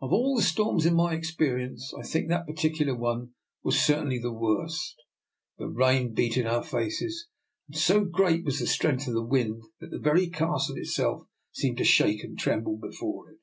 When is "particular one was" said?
2.46-3.76